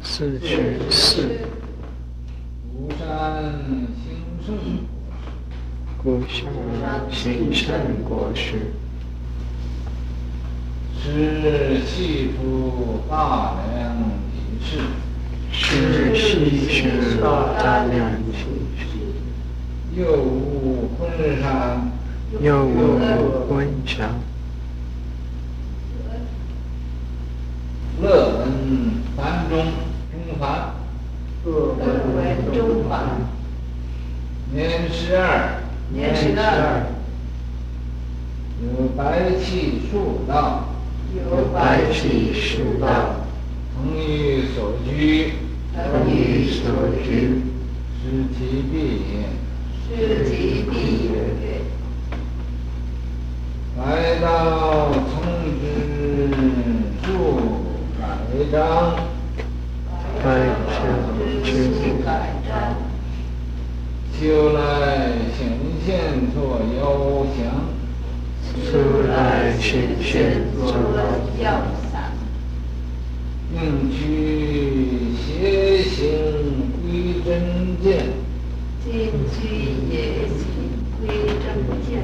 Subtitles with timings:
[0.00, 1.22] 四十四。
[2.72, 3.52] 古山
[4.04, 4.56] 兴圣
[6.02, 7.74] 古山兴圣
[8.08, 8.72] 国师。
[11.02, 13.96] 是系出大量
[14.32, 14.78] 体事。
[15.50, 17.20] 是系出
[17.60, 18.32] 大量体
[18.78, 20.00] 事。
[20.00, 21.90] 又无昆山。
[22.40, 24.10] 又无昆山。
[28.00, 29.87] 乐闻梵中
[30.38, 30.72] 中梵。
[31.44, 31.74] 乐
[32.14, 33.00] 闻中梵。
[34.52, 35.62] 年十二。
[35.92, 36.86] 年十二。
[38.62, 40.68] 有白气数道。
[41.16, 43.26] 有白气数道。
[43.74, 45.32] 同于所居。
[45.74, 46.70] 同于所
[47.02, 47.42] 居。
[48.00, 49.26] 失其必也。
[49.88, 51.38] 失其必也。
[53.76, 55.22] 白道从
[55.60, 56.30] 之
[57.02, 57.08] 数
[57.98, 59.08] 百章。
[60.22, 60.54] 白道
[61.44, 61.68] 之
[62.04, 62.74] 百章。
[64.18, 65.48] 秋来显
[65.86, 67.38] 现作要详。
[68.64, 70.74] 秋来显现作
[71.40, 71.50] 要
[71.92, 72.02] 详。
[73.54, 76.04] 应具邪行
[76.82, 78.06] 归真见。
[78.86, 80.36] 应具邪行
[81.00, 81.46] 归真
[81.88, 82.02] 见。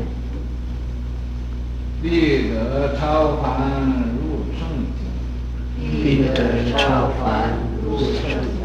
[2.00, 2.50] 必
[2.92, 3.70] 超凡
[4.14, 6.02] 入圣境。
[6.02, 8.60] 必得超凡入圣境。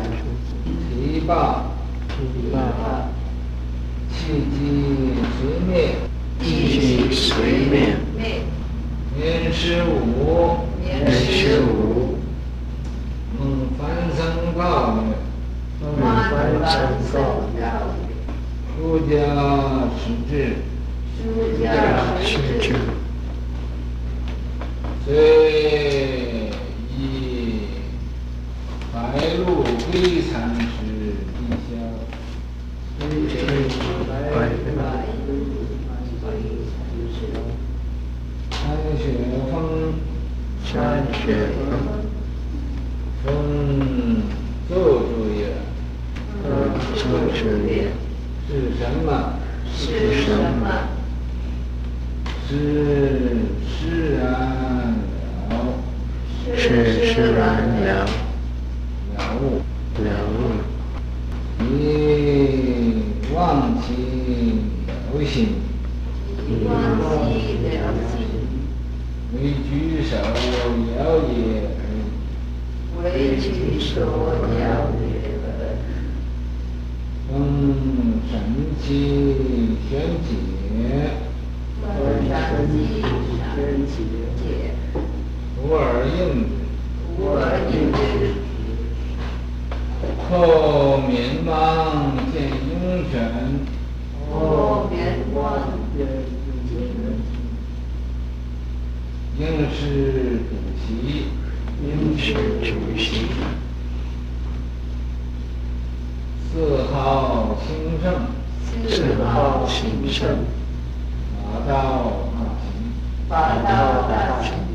[0.89, 1.63] 提罢。
[2.17, 3.07] 提罢。
[4.11, 5.95] 气机随灭。
[6.41, 7.95] 气机随灭。
[9.15, 10.67] 年十五。
[10.83, 12.17] 年十五。
[13.39, 15.15] 蒙梵僧告曰。
[15.81, 16.29] 蒙梵
[16.67, 16.81] 僧
[17.13, 17.17] 告
[17.55, 17.59] 曰。
[18.75, 19.15] 出家
[19.97, 20.55] 始至。
[21.17, 21.71] 出家
[22.21, 22.75] 始至。
[25.09, 25.17] 虽
[26.95, 27.01] 以
[28.93, 28.93] 白
[29.39, 30.69] 露归参师
[31.33, 31.67] 弟消。
[32.99, 33.33] 虽以
[34.05, 34.07] 白
[35.25, 35.31] 鹿
[38.51, 38.53] 参
[38.99, 39.01] 学
[39.49, 39.53] 风。
[40.63, 40.69] 参
[41.11, 41.23] 学
[41.55, 41.59] 风。
[43.25, 43.25] 风
[44.69, 45.41] 奏着曰。
[46.93, 47.01] 奏
[47.33, 47.67] 着曰。
[48.47, 49.09] 是什么？
[49.75, 49.81] 是
[50.21, 50.27] 什
[50.61, 50.63] 么？
[52.47, 52.51] 是
[53.65, 53.79] 释
[54.17, 54.78] 然了。
[56.57, 58.05] 是释然了。
[59.15, 59.61] 了悟。
[60.03, 60.39] 了悟。
[61.61, 63.93] 以忘其
[65.13, 65.47] 了心。
[66.47, 66.73] 以忘
[67.27, 67.37] 其
[67.67, 67.77] 了
[68.09, 68.13] 心。
[69.33, 70.27] 为举手了
[70.83, 71.81] 也而。
[73.03, 75.09] 为举手了也而已。
[77.29, 77.33] 逢
[78.29, 78.33] 神
[78.81, 78.87] 奇
[79.87, 79.91] 玄
[80.25, 80.29] 解。
[81.81, 82.33] 逢神
[82.67, 82.77] 奇
[83.55, 84.68] 玄解。
[85.69, 86.49] 徒尔应之。
[87.15, 87.99] 徒尔应之。
[90.27, 93.21] 后明王见鹰犬。
[94.31, 94.97] 后明
[95.35, 96.07] 王见
[96.65, 97.13] 鹰犬。
[99.37, 101.27] 应是主席。
[101.83, 103.27] 应是主席。
[106.51, 108.25] 四号兴盛。
[108.89, 110.29] 四号兴圣。
[111.43, 112.73] 法道大行。
[113.29, 114.69] 法道大行。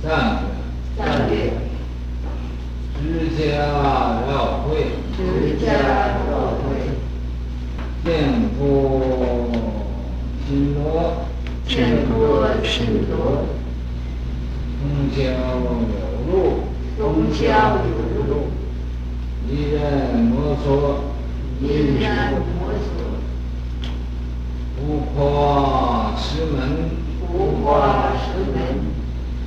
[0.00, 0.96] 赞曰。
[0.96, 1.50] 赞曰。
[3.00, 3.28] 知
[3.68, 4.86] 家绕会。
[5.14, 5.66] 持家
[6.30, 6.88] 绕会。
[8.02, 8.08] 见
[8.58, 9.50] 多
[10.46, 11.26] 心多。
[11.66, 13.44] 见多心多。
[14.80, 16.00] 通霄有
[16.32, 16.32] 路。
[16.96, 17.40] 通霄
[17.84, 18.48] 有路。
[19.46, 20.66] 一人摩梭。
[21.60, 21.64] 一
[22.00, 22.08] 人
[22.58, 22.88] 摩梭。
[24.76, 24.80] 不
[25.14, 26.56] 破石门。
[27.20, 27.84] 不破
[28.16, 28.56] 石门。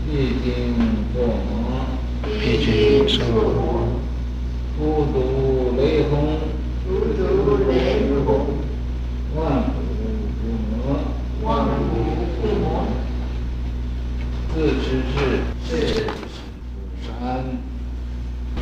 [0.06, 0.76] 必定
[1.16, 1.62] 作魔。
[2.24, 3.71] 必定作
[4.80, 5.06] 魔。
[5.06, 5.18] 荼毒
[5.78, 6.40] 雷轰。
[6.86, 7.72] 荼毒雷
[8.26, 8.30] 轰。
[9.36, 9.74] 万古
[10.40, 10.76] 不磨。
[11.44, 11.48] 万
[11.90, 11.92] 古
[12.42, 12.66] 不磨。
[14.54, 15.16] 自持是。
[15.68, 15.70] 是。
[16.06, 17.10] 古山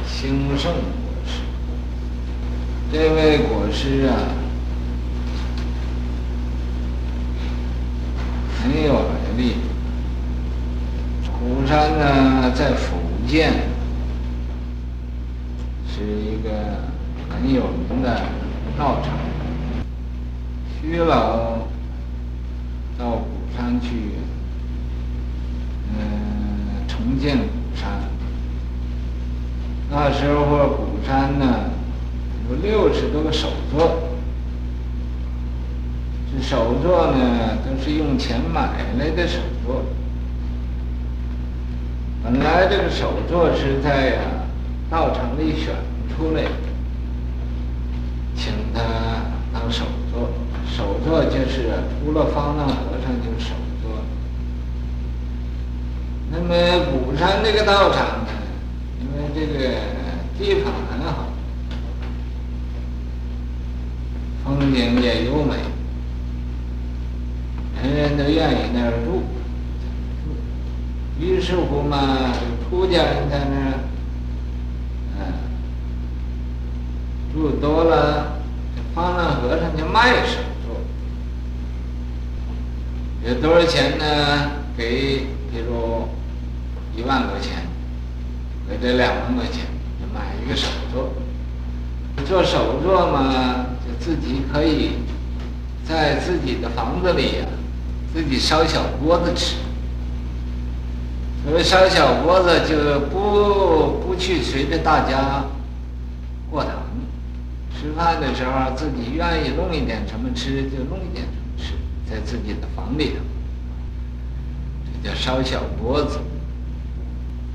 [0.08, 1.30] 兴圣国师。
[2.92, 3.18] 这位
[3.48, 4.14] 国师啊，
[8.62, 9.00] 很有来
[9.38, 9.42] 历。
[11.40, 12.98] 古山呢，在福
[13.28, 13.54] 建，
[15.88, 16.50] 是一个
[17.30, 18.24] 很有名的
[18.78, 19.14] 道场。
[20.82, 21.60] 徐老
[23.00, 23.26] 到古
[23.56, 23.88] 山去，
[25.88, 27.44] 嗯，重建古
[27.74, 27.88] 山。
[29.90, 31.70] 那时候古山呢，
[32.50, 34.02] 有六十多个首座，
[36.30, 39.86] 这首座呢都是用钱买来的首座。
[42.22, 44.20] 本来这个首座是在呀
[44.90, 45.74] 道场里选
[46.14, 46.52] 出来的，
[48.36, 48.82] 请他
[49.54, 50.30] 当首座。
[50.68, 51.69] 首座就是
[52.00, 53.92] 除了方丈和尚就首座。
[56.32, 56.54] 那么
[56.94, 58.30] 武山这个道场呢，
[59.02, 59.58] 因为这个
[60.38, 61.30] 地方很好，
[64.44, 65.56] 风景也优美，
[67.82, 69.24] 人人都愿意那儿住。
[71.20, 72.34] 于是乎嘛，
[72.70, 73.74] 出家人在那儿，
[75.20, 75.22] 嗯，
[77.34, 78.40] 住多了，
[78.96, 80.49] 方丈和尚就卖首座，
[83.26, 84.06] 有多少钱呢？
[84.78, 86.08] 给，比如
[86.96, 87.68] 一万块钱，
[88.70, 89.66] 给这两万块钱，
[90.14, 91.12] 买一个手座。
[92.26, 94.92] 做手座嘛，就自己可以
[95.86, 97.46] 在自己的房子里呀、
[98.14, 99.56] 自己烧小锅子吃。
[101.44, 105.46] 所谓烧小锅子，就不不去随着大家
[106.50, 106.74] 过堂。
[107.74, 111.26] 吃饭的时候，自己愿意弄一点什么吃，就弄一点，
[112.10, 113.18] 在自己的房里头，
[115.04, 116.20] 这叫烧小锅子。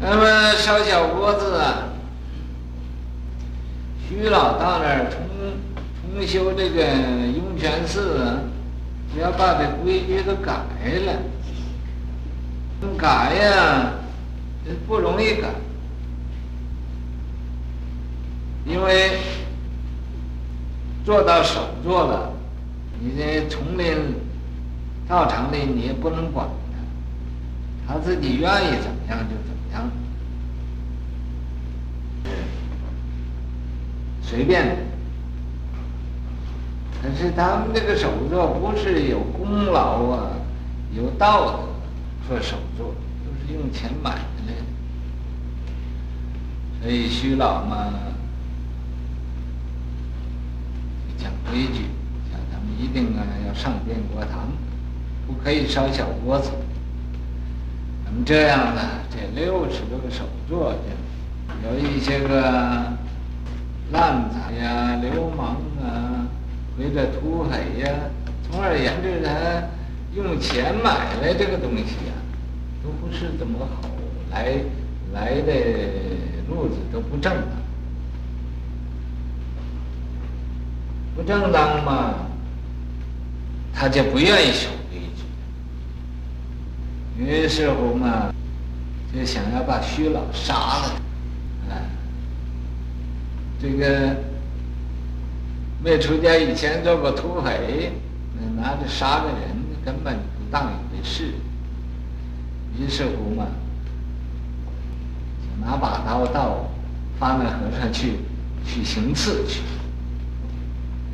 [0.01, 1.89] 那么烧小锅子啊，
[4.09, 5.21] 徐老到那儿重
[6.15, 6.85] 重修这个
[7.35, 8.39] 涌泉寺啊，
[9.19, 11.21] 要把这规矩都改了。
[12.99, 13.95] 改呀，
[14.65, 15.49] 这不容易改，
[18.67, 19.19] 因为
[21.03, 22.31] 做到首座了，
[23.01, 23.97] 你这丛林
[25.09, 26.49] 道场里你也不能管
[27.87, 29.91] 他，他自己愿意怎么样就怎么样，
[34.23, 34.77] 随便。
[37.03, 40.31] 可是他们这个首座不是有功劳啊，
[40.95, 41.59] 有道德。
[42.27, 44.55] 做首座都是用钱买的嘞，
[46.81, 47.93] 所以徐老嘛
[51.19, 51.85] 讲规矩，
[52.33, 54.49] 讲他们一定啊要上电锅堂，
[55.27, 56.51] 不可以烧小锅子。
[58.05, 58.81] 那么这样呢，
[59.11, 62.93] 这六十多个首座就有一些个
[63.93, 66.27] 烂仔呀、流氓啊，
[66.77, 67.91] 或者土匪呀，
[68.51, 69.31] 总而言之，他
[70.15, 72.23] 用钱买来这个东西啊。
[72.85, 73.89] 都不是怎么好，
[74.31, 74.57] 来
[75.15, 75.53] 来的
[76.51, 77.43] 路子都不正当，
[81.17, 82.13] 不正当嘛，
[83.73, 84.69] 他就不愿意修。
[87.17, 88.33] 于是乎嘛，
[89.15, 90.95] 就想要把徐老杀了，
[91.71, 91.79] 啊，
[93.61, 94.17] 这个
[95.83, 97.93] 没出家以前做过土匪，
[98.57, 101.35] 拿着杀个人根本不当一回事。
[102.77, 103.47] 于是乎嘛，
[105.41, 106.69] 就拿把刀到
[107.21, 108.15] 方丈和尚去
[108.67, 109.61] 去行刺去，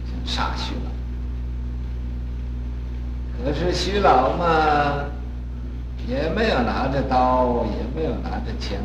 [0.06, 0.90] 想杀徐老。
[3.44, 5.04] 可是徐老嘛，
[6.10, 8.76] 也没有拿着刀，也没有拿着枪，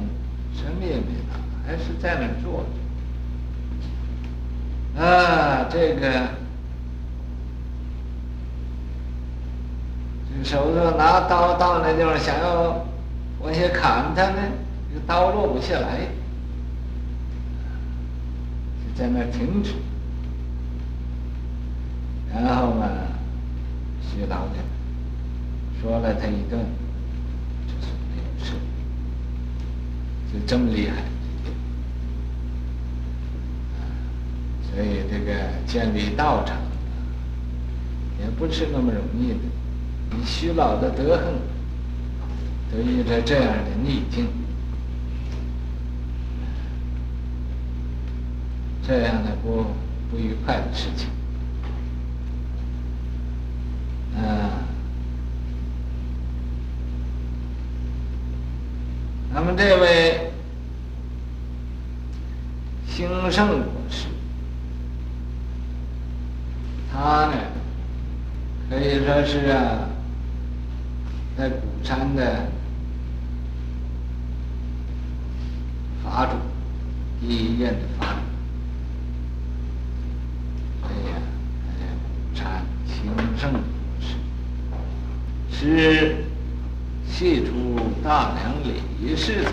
[0.53, 1.33] 什么也没拿，
[1.65, 2.63] 还是在那坐
[4.95, 5.01] 着。
[5.01, 6.29] 啊，这个。
[10.37, 12.85] 这手上拿刀到那地方，想要
[13.39, 14.41] 往下砍他呢，
[14.89, 16.01] 这个刀落不下来，
[18.83, 19.73] 就在那停止。
[22.31, 22.85] 然后嘛，
[24.01, 24.55] 徐老的
[25.81, 26.59] 说了他一顿，
[27.65, 28.51] 就说没有事，
[30.31, 31.03] 就这么厉害。
[34.69, 35.31] 所以这个
[35.65, 36.57] 建立道场
[38.19, 40.17] 也不是那么容易的。
[40.17, 41.25] 以徐老的德行，
[42.71, 44.27] 得遇着这样的逆境，
[48.85, 49.65] 这样的不
[50.09, 51.09] 不愉快的事情，
[54.15, 54.61] 啊，
[59.33, 59.94] 那么这位
[63.31, 63.57] 兴盛博
[63.89, 64.05] 士，
[66.91, 67.33] 他呢，
[68.69, 69.89] 可以说是啊。
[71.37, 72.47] 在鼓山的
[76.01, 76.31] 法主，
[77.21, 78.19] 医院的法主，
[80.87, 81.11] 哎呀，
[82.05, 83.59] 鼓山兴盛博
[83.99, 84.15] 士，
[85.51, 86.23] 是
[87.05, 87.51] 系出
[88.01, 89.51] 大梁李氏的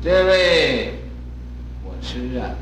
[0.00, 0.94] 这位
[2.04, 2.52] 博士啊，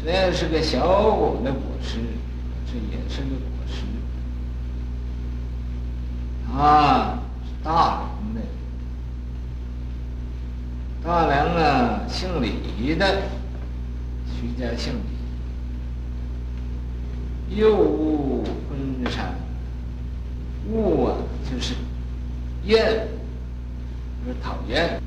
[0.00, 1.98] 虽然是个小果的博士，
[2.66, 3.36] 这也是个。
[6.56, 8.40] 啊，是大龙的，
[11.04, 13.22] 大梁啊，姓李的，
[14.26, 14.94] 徐家姓
[17.50, 19.18] 李，又恶昏谗，
[20.70, 21.18] 恶啊
[21.50, 21.74] 就是
[22.64, 23.08] 厌，
[24.24, 25.02] 就是讨厌。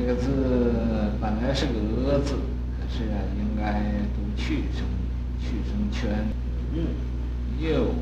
[0.00, 0.30] 这个字
[1.20, 2.36] 本来是个鹅字，
[2.78, 3.82] 可是啊，应该
[4.14, 4.86] 读去声，
[5.40, 6.24] 去声圈。
[6.72, 6.86] 嗯，
[7.58, 7.96] 又恶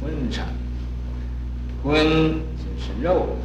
[0.00, 0.40] 昏谗，
[1.82, 2.02] 昏
[2.56, 3.36] 就是肉。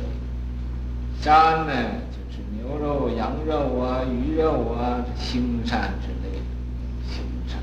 [1.21, 1.73] 膻呢，
[2.09, 6.45] 就是牛肉、羊肉啊、鱼肉啊，腥膻之类的
[7.05, 7.57] 腥膻。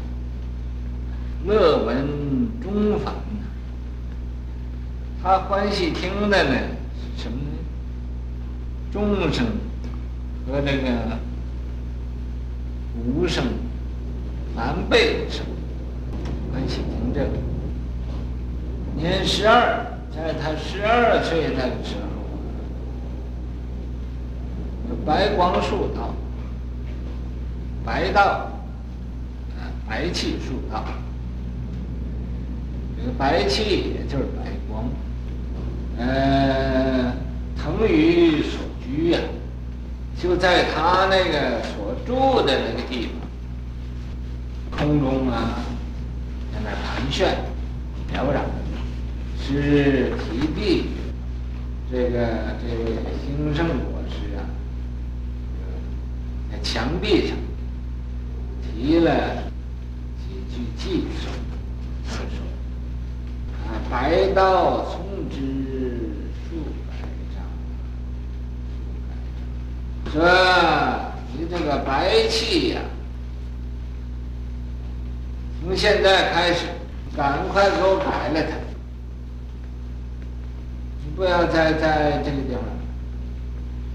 [1.46, 2.06] 乐闻
[2.62, 3.14] 众梵，
[5.22, 6.54] 他欢喜听的呢
[7.16, 7.56] 是什么呢？
[8.92, 9.46] 众生
[10.50, 10.88] 和这个
[13.06, 13.44] 无生、
[14.54, 15.46] 梵呗生，
[16.52, 17.30] 欢喜听这个。
[18.96, 22.00] 年十二，在他十二岁那个时候。
[25.06, 26.12] 白光树道，
[27.84, 28.50] 白道，
[29.88, 30.84] 白气树道。
[32.98, 34.84] 这个白气也就是白光，
[35.96, 37.14] 呃，
[37.56, 39.20] 腾于所居呀，
[40.22, 43.08] 就在他那个所住的那个地
[44.70, 45.60] 方，空中啊，
[46.52, 47.38] 在那盘旋，
[48.06, 48.44] 飘然，
[49.38, 50.90] 是提地，
[51.90, 52.18] 这个
[52.60, 54.44] 这位兴圣国师啊。
[56.52, 57.34] 在墙壁上
[58.62, 59.44] 题了
[60.18, 60.84] 几句偈
[61.22, 61.32] 颂，
[62.06, 62.44] 他说
[63.64, 65.36] ：“啊，白道从之
[66.44, 66.56] 数
[66.90, 67.42] 百丈，
[70.12, 70.20] 说
[71.38, 72.80] 你这个白气呀、
[75.62, 76.66] 从现在开始，
[77.16, 78.56] 赶快给我改了它，
[81.04, 82.62] 你不要再在这个地方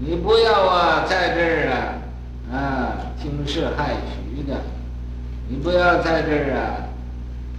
[0.00, 4.60] 你不要啊，在这儿啊，啊惊世骇俗的，
[5.48, 6.86] 你不要在这儿啊，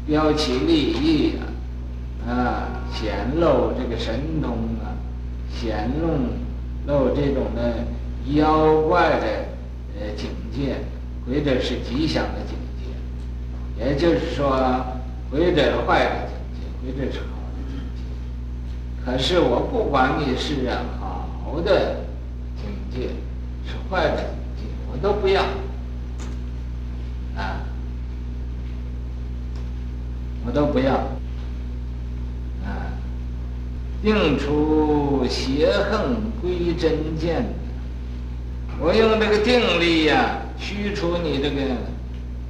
[0.08, 1.34] 标奇立异
[2.26, 4.52] 啊，啊显露这个神通
[4.84, 4.96] 啊，
[5.52, 6.08] 显露
[6.88, 7.86] 露这种的
[8.34, 9.26] 妖怪的
[10.00, 10.76] 呃境界，
[11.26, 14.52] 或者是吉祥的境界，也就是说，
[15.32, 16.30] 或者是坏的
[16.84, 19.06] 境界，或者是好的境界。
[19.06, 20.84] 可是我不管你是啊
[21.44, 21.98] 好的
[22.56, 22.70] 境。
[22.92, 23.10] 界
[23.66, 24.18] 是坏的
[24.58, 25.44] 境界，我都不要
[27.38, 27.62] 啊！
[30.44, 31.00] 我都不要！
[34.02, 37.46] 定除邪横归真见，
[38.80, 41.62] 我用这个定力呀、驱除你这个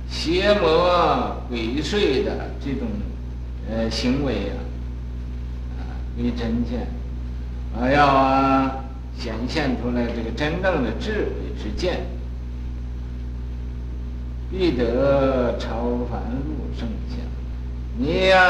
[0.09, 2.87] 邪魔鬼祟的这种
[3.69, 4.53] 呃行为呀、
[5.79, 5.81] 啊，
[6.15, 6.87] 归真见，
[7.79, 8.75] 我要啊！
[9.17, 12.05] 显现出来这个真正的智慧之见，
[14.49, 17.17] 必得超凡入圣相。
[17.97, 18.48] 你呀、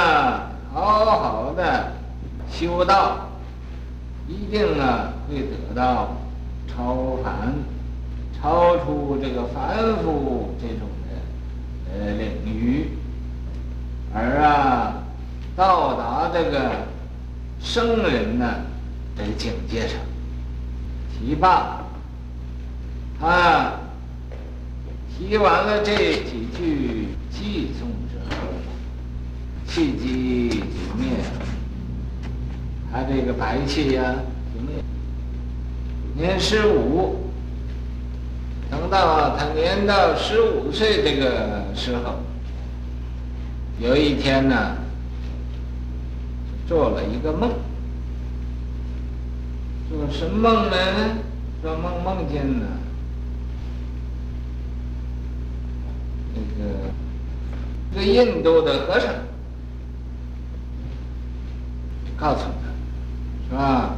[2.59, 3.29] 修道，
[4.27, 6.17] 一定啊会得到
[6.67, 7.53] 超凡，
[8.37, 12.89] 超出这个凡夫这种的呃领域，
[14.13, 14.95] 而啊
[15.55, 16.85] 到达这个
[17.61, 18.55] 圣人呢
[19.15, 19.97] 的境界上。
[21.17, 21.77] 提罢，
[23.17, 23.71] 他，
[25.17, 28.35] 提完了这几句偈颂之后，
[29.65, 31.45] 气机就灭了，
[32.91, 34.15] 他这个白气呀
[34.53, 34.83] 就灭。
[36.15, 37.17] 年十五，
[38.69, 42.19] 等到他年到十五岁这个时候，
[43.79, 44.75] 有一天呢，
[46.67, 47.51] 做了一个梦。
[49.89, 50.77] 做什么梦呢？
[51.61, 52.65] 做梦梦见呢
[56.33, 56.69] 那个
[57.91, 59.13] 一个印度的和尚，
[62.15, 62.69] 告诉他，
[63.49, 63.95] 是吧？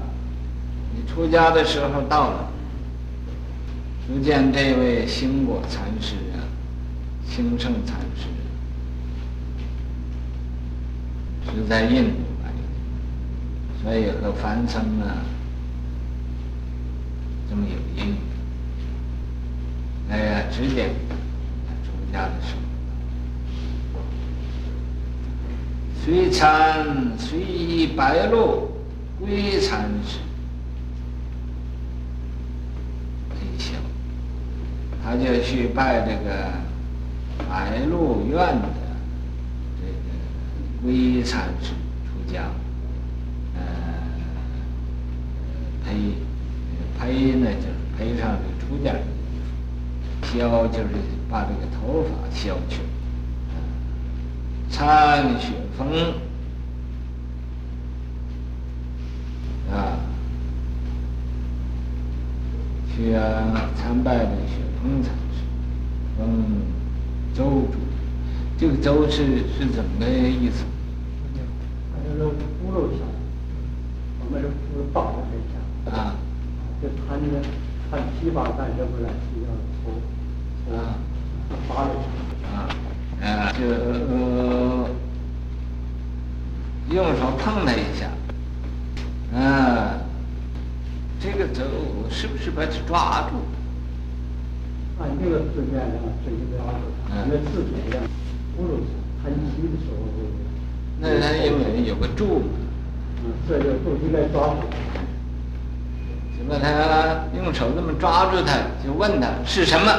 [0.96, 2.50] 你出家的时候到了，
[4.08, 6.40] 只见这位兴果禅师啊，
[7.26, 8.28] 兴圣禅师
[11.54, 15.18] 是在印度来的，所以和凡僧啊。
[17.50, 18.16] 这么有因，
[20.10, 20.90] 哎呀，指点
[21.84, 24.02] 出家的时候，
[26.02, 28.72] 随禅随意白露
[29.22, 30.18] 鹿归禅师，
[35.04, 36.52] 他就去拜这个
[37.48, 38.68] 白鹿院的
[39.80, 39.94] 这个
[40.82, 41.74] 归禅师
[42.06, 42.44] 出家。
[43.56, 43.62] 呃，
[45.86, 46.16] 披，
[47.00, 49.38] 披呢就是披上这出家人的衣
[50.22, 50.90] 服，削就是
[51.30, 52.80] 把这个头发削去，
[54.70, 56.14] 参雪峰，
[59.72, 59.98] 啊，
[63.02, 65.42] 去啊参拜的雪峰禅师，
[66.20, 66.62] 嗯，
[67.34, 67.80] 周主，
[68.60, 70.64] 这个周是是怎么个意思？
[72.06, 73.00] 就是葫芦响，
[74.20, 75.98] 我们是葫芦爆的很响。
[76.00, 76.14] 啊。
[76.82, 77.26] 就弹着
[77.90, 79.10] 弹琵琶干什么来？
[79.30, 79.48] 需要
[79.82, 79.82] 头，
[80.76, 80.78] 啊，
[81.68, 82.06] 发的响。
[82.54, 82.70] 啊，
[83.22, 83.60] 呃，就
[84.14, 84.90] 呃，
[86.92, 88.10] 用手碰了一下，
[89.38, 89.40] 啊，
[90.00, 90.01] 这
[91.42, 91.64] 个走
[92.10, 93.38] 是不是把它抓住？
[95.02, 98.00] 按这个字面上是一个抓住，那字面上
[98.56, 98.94] 葫芦响
[99.24, 99.98] 弹琴的时候。
[101.00, 102.46] 那他因为有个柱嘛，
[103.26, 104.62] 嗯，这就不应该抓住。
[106.38, 109.92] 就把他用手这么抓住他，就问他是什么，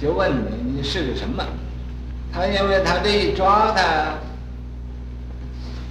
[0.00, 1.44] 就问你你是个什么？
[2.32, 4.14] 他因为他这一抓他，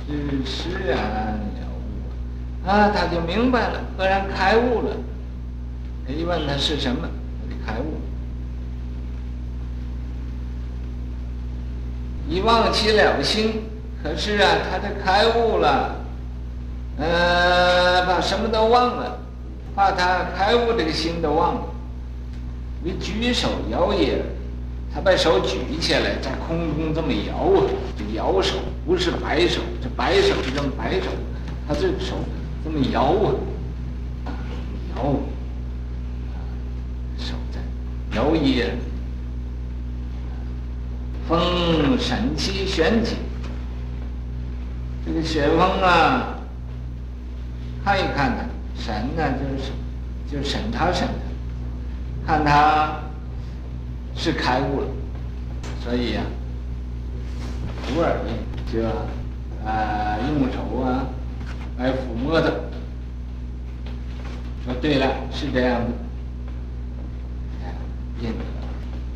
[0.07, 1.32] 是释然了悟
[2.65, 4.95] 啊，他就明白了，赫然开悟了。
[6.07, 7.07] 一问他是什么，
[7.41, 7.99] 他就开悟。
[12.29, 13.63] 一忘其了心。
[14.03, 15.95] 可是啊，他这开悟了，
[16.97, 19.17] 呃，把什么都忘了，
[19.73, 21.61] 把他开悟这个心都忘了。
[22.83, 24.21] 你举手摇也，
[24.93, 27.63] 他把手举起来，在空中这么摇啊，
[27.97, 28.55] 这摇手
[28.85, 31.07] 不是摆手，这摆手是这么摆手，
[31.65, 32.15] 他这个手
[32.73, 34.33] 这么摇啊，
[34.95, 35.03] 摇，
[37.19, 37.59] 手在
[38.17, 38.75] 摇也，
[41.27, 43.17] 风神气玄机。
[45.05, 46.39] 这个雪峰啊，
[47.85, 48.43] 看一看呢，
[48.75, 49.71] 神呢就是
[50.31, 51.07] 就审他审
[52.25, 52.97] 他，看他
[54.15, 54.87] 是开悟了，
[55.83, 56.25] 所以呀、啊，
[57.85, 58.17] 徒儿
[58.73, 58.83] 就
[59.63, 61.05] 啊、呃、用手啊
[61.77, 62.47] 来抚摸他，
[64.65, 65.87] 说对了，是这样的。
[68.21, 68.33] 印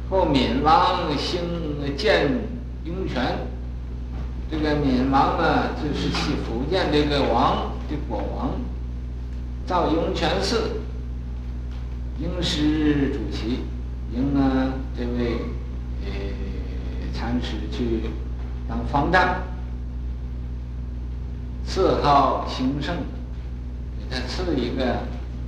[0.10, 1.42] 后闵王兴
[1.96, 2.30] 建
[2.84, 3.38] 雍泉。
[4.50, 8.52] 这个闵王呢，就是去福建这个王的国王，
[9.66, 10.80] 造涌泉寺，
[12.18, 13.46] 应师主持，
[14.14, 15.34] 应啊这位
[16.06, 16.12] 呃
[17.14, 18.10] 禅师去
[18.70, 19.36] 当方丈，
[21.68, 22.96] 赐号兴圣，
[24.00, 25.00] 给他赐一个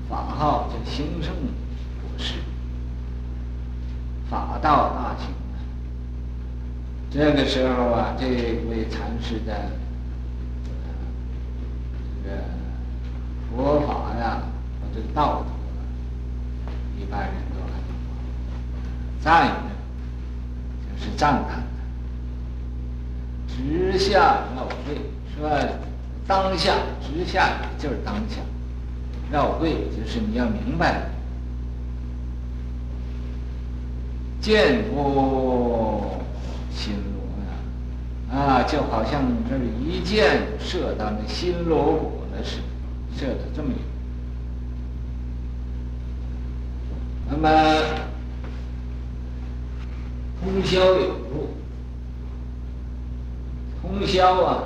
[0.08, 2.36] 法号叫兴圣博士，
[4.29, 5.29] 法道大兴。
[7.10, 8.27] 这个时候啊，这
[8.69, 9.71] 位禅师的
[12.23, 12.43] 这个
[13.49, 14.43] 佛法呀，
[14.82, 15.43] 和这个道
[16.67, 17.73] 德，一般人都很
[19.19, 19.49] 赞誉，
[20.91, 21.63] 就是赞叹的。
[23.47, 25.01] 直下绕会，
[25.36, 25.49] 说
[26.29, 28.35] 当下直下就是当下，
[29.31, 31.09] 绕会就是你要明白，
[34.39, 36.21] 见佛。
[36.71, 36.93] 心
[38.31, 43.77] 螺呀，啊，就好像这一箭射到那心螺果了似的，射的这么远。
[47.29, 47.49] 那么
[50.39, 51.49] 通宵有路，
[53.81, 54.63] 通宵啊，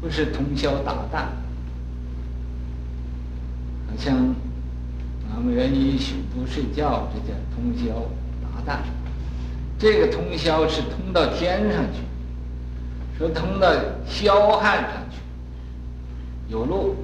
[0.00, 1.24] 不是通宵达旦，
[3.88, 4.34] 好像
[5.28, 7.94] 咱们人一宿不睡觉，这叫通宵
[8.42, 8.78] 达旦。
[9.78, 12.00] 这个通宵是通到天上去，
[13.18, 13.68] 说通到
[14.08, 15.18] 霄汉上去，
[16.48, 16.94] 有路，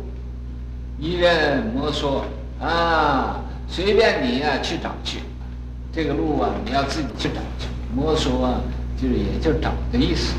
[0.98, 2.22] 一任摩梭
[2.64, 5.18] 啊，随便你呀、去找去，
[5.92, 7.68] 这个路啊你要自己去找去。
[7.94, 8.61] 摩梭啊，
[8.96, 10.35] 就是也就找的意思，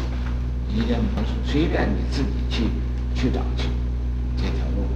[0.74, 2.64] 一任摩梭，随便你自己去
[3.14, 3.70] 去找去，
[4.36, 4.88] 这条路，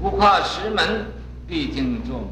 [0.00, 1.06] 不跨石门，
[1.46, 2.30] 毕竟做魔。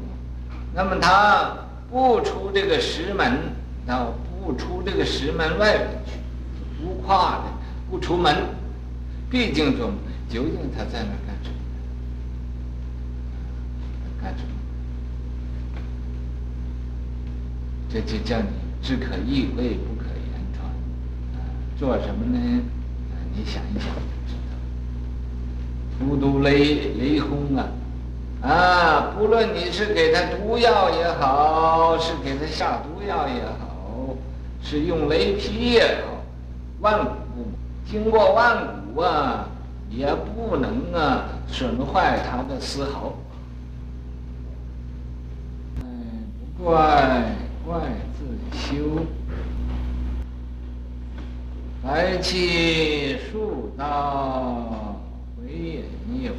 [0.73, 1.57] 那么他。
[1.89, 3.55] 不出这个石门，
[3.85, 4.05] 那
[4.43, 6.19] 不出这个石门外边去，
[6.83, 7.43] 不跨的，
[7.89, 8.35] 不出门，
[9.29, 9.89] 毕竟说，
[10.29, 11.55] 究竟他在那干什么？
[14.21, 14.49] 干什么？
[17.89, 18.49] 这就叫你
[18.81, 19.96] 只可意会，不。
[21.79, 22.61] 做什么呢？
[23.35, 24.55] 你想一想就知道。
[25.99, 27.67] 荼毒雷雷轰啊！
[28.41, 34.15] 啊，不论你是给他毒药也好，是给他下毒药也好，
[34.63, 36.23] 是用雷劈也好，
[36.81, 37.11] 万古
[37.85, 38.57] 经过万
[38.95, 39.47] 古啊，
[39.89, 43.13] 也不能啊损坏他的丝毫。
[45.81, 45.85] 哎，
[46.57, 47.35] 不怪
[47.65, 47.81] 怪
[48.17, 48.25] 自
[48.57, 49.05] 修，
[51.83, 54.99] 白起数道
[55.37, 55.83] 回眼
[56.23, 56.33] 有。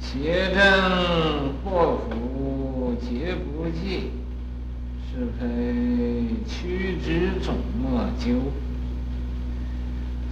[0.00, 4.10] 邪正祸福皆不济，
[5.10, 5.44] 是非
[6.46, 8.50] 曲直总莫究。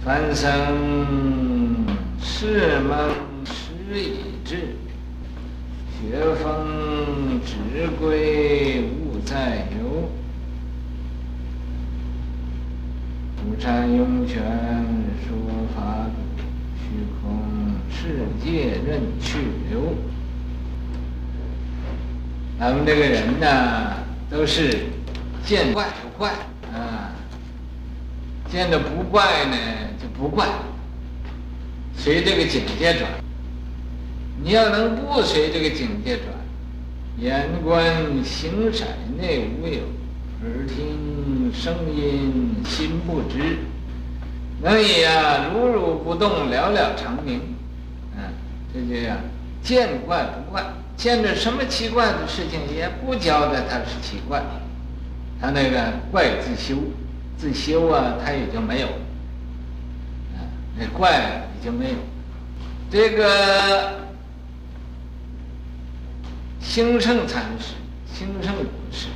[0.03, 1.85] 凡生
[2.19, 3.09] 事蒙
[3.45, 4.75] 时已至，
[5.91, 10.09] 学风直归勿再由。
[13.59, 14.41] 山涌泉
[15.25, 15.35] 说
[15.73, 16.09] 法，
[16.77, 17.39] 虚空。
[17.89, 19.37] 世界任去
[19.69, 19.95] 留，
[22.59, 23.93] 咱们这个人呢，
[24.29, 24.87] 都是
[25.45, 26.31] 见怪不怪
[26.73, 27.15] 啊，
[28.49, 29.55] 见着不怪呢
[30.01, 30.45] 就不怪，
[31.95, 33.09] 随这个境界转。
[34.43, 36.27] 你要能不随这个境界转，
[37.17, 37.81] 眼观
[38.21, 38.83] 形色
[39.17, 39.79] 内无有，
[40.43, 43.59] 耳听声音心不知，
[44.61, 47.39] 能以啊如如不动，了了常明。
[48.73, 49.17] 这就呀，
[49.61, 50.63] 见怪不怪，
[50.97, 54.41] 见着什么奇怪的事情也不觉得它是奇怪，
[55.39, 56.77] 他那个怪自修，
[57.37, 58.87] 自修啊，他也就没有，
[60.33, 60.41] 啊，
[60.75, 61.95] 那怪也就没有。
[62.89, 63.99] 这个
[66.59, 67.75] 兴盛禅师，
[68.11, 69.07] 兴盛古师，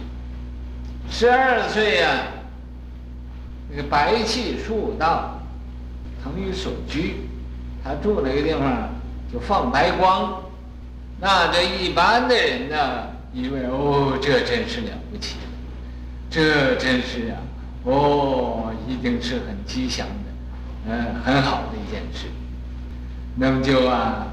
[1.09, 2.27] 十二岁呀，
[3.69, 5.39] 那个白气数道，
[6.23, 7.27] 腾于所居，
[7.83, 8.89] 他住那个地方。
[9.29, 10.41] 就放白光，
[11.19, 15.35] 那这一般的人呢，以为哦，这真是了不起，
[16.29, 17.35] 这真是啊，
[17.83, 22.27] 哦，一定是很吉祥的，嗯，很好的一件事。
[23.35, 24.27] 那么就啊，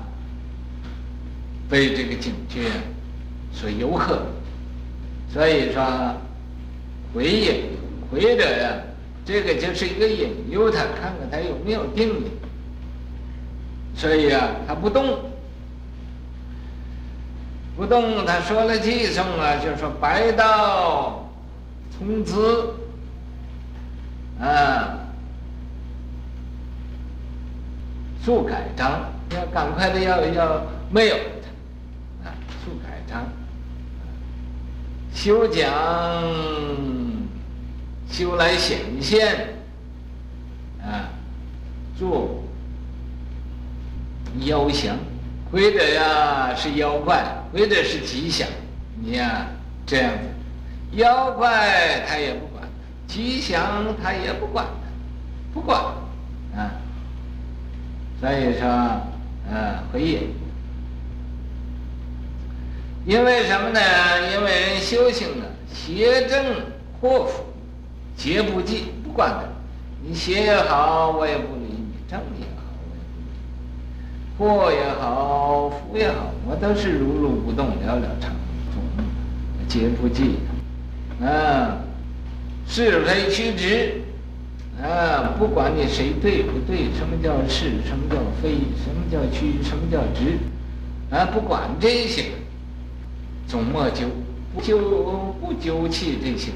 [1.69, 2.71] 被这个警觉
[3.53, 4.17] 所诱惑，
[5.29, 5.83] 所以说
[7.15, 7.63] 回引
[8.11, 8.75] 回者呀，
[9.25, 12.31] 这个就是一个引诱他，看看他有没有定力。
[13.97, 15.21] 所以啊，他不动，
[17.77, 18.27] 不动。
[18.27, 21.31] 他说了偈颂啊，就说白道
[21.97, 22.75] 从兹，
[24.41, 24.99] 啊，
[28.21, 31.15] 速改章，要赶快的要要没有，
[32.25, 33.25] 啊，速改章，
[35.15, 35.73] 修讲
[38.15, 39.57] 修来显现，
[40.81, 41.11] 啊，
[41.99, 42.41] 做。
[44.47, 44.97] 妖祥，
[45.51, 48.47] 或者呀是妖怪，或者是吉祥，
[49.01, 49.47] 你呀
[49.85, 52.69] 这样子，妖怪他也不管，
[53.09, 54.65] 吉祥他也不管，
[55.53, 55.81] 不管
[56.57, 56.71] 啊。
[58.21, 60.35] 所以说，啊，回引，
[63.07, 63.81] 因为什么呢？
[64.33, 66.45] 因为修行啊，邪正
[67.01, 67.45] 祸福
[68.17, 69.49] 皆不济，不管的，
[70.03, 72.63] 你邪也好，我也不理你；正也好。
[74.39, 78.33] 祸也好，福也好，我都是如如不动，了了常
[78.73, 78.83] 总，
[79.69, 80.37] 皆不计。
[81.21, 81.79] 啊，
[82.67, 84.03] 是非曲直，
[84.83, 88.51] 啊，不管你谁对不对，什么叫是，什么叫非，
[88.83, 90.39] 什么叫曲，什么叫直，
[91.11, 92.25] 啊，不管这些，
[93.47, 94.07] 总莫纠，
[94.55, 94.79] 不纠
[95.41, 96.51] 不纠气这些。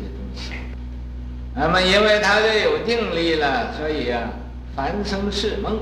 [1.58, 4.30] 那么，因为他这有定力了，所以啊，
[4.76, 5.80] 凡生是梦，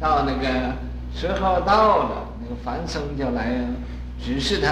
[0.00, 0.72] 到那个。
[1.12, 3.50] 时候到了，那个凡僧就来
[4.24, 4.68] 指示他，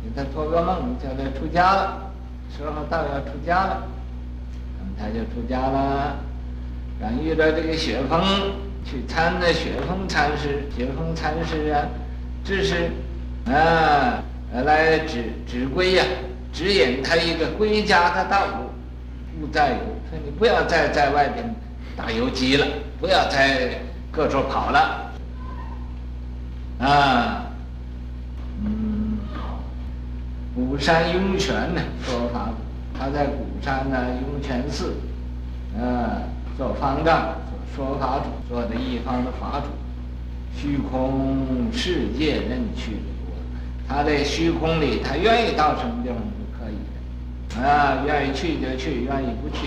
[0.00, 2.12] 给他托个梦，叫他出家了。
[2.56, 3.82] 时候到要出家了，
[4.78, 6.16] 那么他就出家了。
[7.00, 8.22] 然后遇到这个雪峰，
[8.84, 11.82] 去参那雪峰禅师，雪峰禅师啊，
[12.44, 12.92] 指示
[13.46, 14.22] 啊，
[14.64, 16.04] 来指指归呀，
[16.52, 19.72] 指引他一个归家的道路，勿再
[20.12, 20.16] 游。
[20.16, 21.54] 说你不要再在外边
[21.96, 22.66] 打游击了，
[23.00, 25.12] 不要再各处跑了。
[26.80, 27.46] 啊，
[28.64, 29.18] 嗯，
[30.54, 32.50] 鼓山涌泉呢，说法，
[32.98, 34.94] 他在鼓山呢涌泉寺，
[35.78, 36.22] 啊，
[36.56, 37.34] 做方丈，
[37.76, 39.66] 做说法主，做的一方的法主，
[40.58, 43.36] 虚空世界任去留，
[43.86, 49.66] 他在虚空里，他愿意到什么地方都可以，啊，愿意去就去，愿意不去